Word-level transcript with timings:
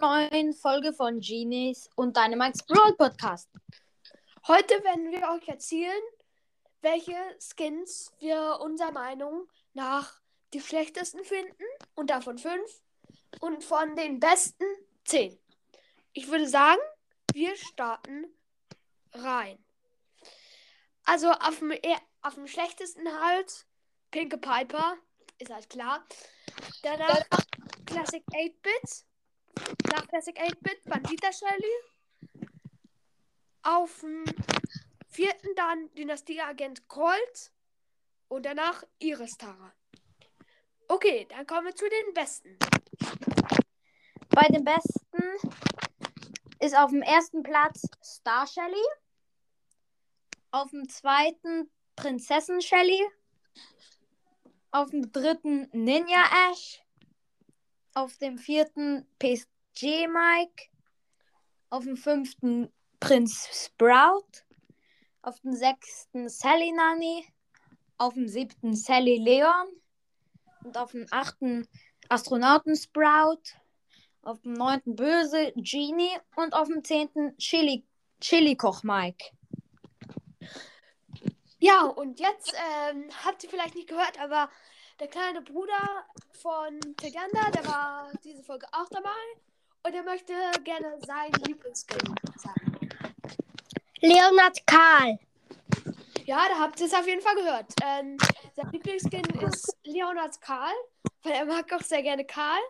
neuen 0.00 0.52
Folge 0.54 0.92
von 0.92 1.20
Genies 1.20 1.90
und 1.96 2.16
Dynamax 2.16 2.64
Brawl 2.64 2.94
Podcast. 2.94 3.48
Heute 4.46 4.82
werden 4.84 5.10
wir 5.10 5.28
euch 5.30 5.48
erzählen, 5.48 6.02
welche 6.80 7.16
Skins 7.40 8.12
wir 8.20 8.58
unserer 8.60 8.92
Meinung 8.92 9.48
nach 9.74 10.20
die 10.54 10.60
schlechtesten 10.60 11.24
finden 11.24 11.64
und 11.94 12.10
davon 12.10 12.38
fünf 12.38 12.80
und 13.40 13.64
von 13.64 13.96
den 13.96 14.20
besten 14.20 14.64
zehn. 15.04 15.38
Ich 16.12 16.28
würde 16.28 16.48
sagen, 16.48 16.80
wir 17.32 17.56
starten 17.56 18.26
rein. 19.12 19.58
Also 21.04 21.30
auf 21.30 21.58
dem, 21.58 21.72
auf 22.22 22.34
dem 22.34 22.46
schlechtesten 22.46 23.06
halt 23.20 23.66
Pinke 24.10 24.38
Piper, 24.38 24.96
ist 25.38 25.52
halt 25.52 25.68
klar. 25.68 26.04
Danach 26.82 27.24
Classic 27.84 28.22
8-Bit. 28.32 29.07
Nach 29.92 30.06
Classic 30.08 30.38
8-Bit 30.38 30.84
Bandita 30.84 31.32
Shelly. 31.32 32.44
Auf 33.62 34.00
dem 34.00 34.24
vierten 35.08 35.48
dann 35.56 35.92
Dynastie-Agent 35.94 36.88
Colt. 36.88 37.52
Und 38.28 38.44
danach 38.44 38.84
Iris 38.98 39.36
Tara. 39.38 39.72
Okay, 40.86 41.26
dann 41.30 41.46
kommen 41.46 41.66
wir 41.66 41.74
zu 41.74 41.88
den 41.88 42.14
besten. 42.14 42.58
Bei 44.30 44.46
den 44.48 44.64
besten 44.64 45.58
ist 46.60 46.76
auf 46.76 46.90
dem 46.90 47.02
ersten 47.02 47.42
Platz 47.42 47.82
Star 48.02 48.46
Shelly. 48.46 48.84
Auf 50.50 50.70
dem 50.70 50.88
zweiten 50.88 51.70
Prinzessin 51.96 52.60
Shelly. 52.60 53.06
Auf 54.70 54.90
dem 54.90 55.10
dritten 55.12 55.68
Ninja 55.72 56.22
Ash. 56.50 56.82
Auf 57.98 58.16
dem 58.18 58.38
vierten 58.38 59.08
PSG 59.18 60.06
Mike. 60.06 60.68
Auf 61.68 61.82
dem 61.82 61.96
fünften 61.96 62.72
Prinz 63.00 63.48
Sprout. 63.52 64.44
Auf 65.20 65.40
dem 65.40 65.52
sechsten 65.52 66.28
Sally 66.28 66.70
Nani. 66.70 67.26
Auf 67.96 68.14
dem 68.14 68.28
siebten 68.28 68.76
Sally 68.76 69.16
Leon. 69.16 69.66
Und 70.62 70.78
auf 70.78 70.92
dem 70.92 71.06
achten 71.10 71.66
Astronauten 72.08 72.76
Sprout. 72.76 73.42
Auf 74.22 74.40
dem 74.42 74.52
neunten 74.52 74.94
Böse 74.94 75.52
Genie. 75.56 76.16
Und 76.36 76.54
auf 76.54 76.68
dem 76.68 76.84
zehnten 76.84 77.36
Chili, 77.38 77.84
Chili 78.20 78.54
Koch 78.54 78.84
Mike. 78.84 79.24
Ja, 81.58 81.82
und 81.82 82.20
jetzt 82.20 82.54
ähm, 82.92 83.08
habt 83.24 83.42
ihr 83.42 83.50
vielleicht 83.50 83.74
nicht 83.74 83.88
gehört, 83.88 84.20
aber 84.20 84.48
der 85.00 85.08
kleine 85.08 85.42
Bruder 85.42 86.06
von 86.32 86.80
Teganda, 86.96 87.50
der 87.50 87.66
war 87.66 88.10
diese 88.24 88.42
Folge 88.42 88.66
auch 88.72 88.88
dabei 88.90 89.10
und 89.84 89.94
er 89.94 90.02
möchte 90.02 90.32
gerne 90.64 90.98
sein 91.06 91.30
Lieblingsskin 91.46 91.98
sagen. 92.36 92.90
Leonard 94.00 94.66
Karl. 94.66 95.18
Ja, 96.26 96.46
da 96.48 96.58
habt 96.58 96.80
ihr 96.80 96.86
es 96.86 96.94
auf 96.94 97.06
jeden 97.06 97.22
Fall 97.22 97.36
gehört. 97.36 97.72
Ähm, 97.82 98.18
sein 98.56 98.70
Lieblingsskin 98.72 99.24
ist 99.40 99.76
Leonard 99.84 100.40
Karl, 100.40 100.74
weil 101.22 101.32
er 101.32 101.44
mag 101.44 101.72
auch 101.72 101.82
sehr 101.82 102.02
gerne 102.02 102.24
Karl. 102.24 102.60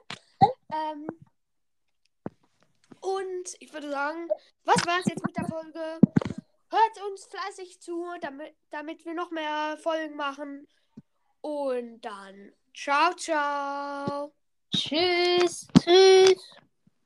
Ähm, 0.72 1.08
und 3.00 3.56
ich 3.60 3.72
würde 3.72 3.90
sagen, 3.90 4.28
was 4.64 4.86
war 4.86 4.98
es 5.00 5.06
jetzt 5.06 5.24
mit 5.26 5.36
der 5.36 5.46
Folge? 5.46 5.98
Hört 6.70 7.10
uns 7.10 7.24
fleißig 7.24 7.80
zu, 7.80 8.04
damit, 8.20 8.54
damit 8.70 9.04
wir 9.06 9.14
noch 9.14 9.30
mehr 9.30 9.78
Folgen 9.82 10.16
machen. 10.16 10.68
Und 11.40 12.00
dann 12.00 12.52
ciao, 12.74 13.14
ciao. 13.14 14.32
Tschüss. 14.74 15.66
Tschüss. 15.80 16.58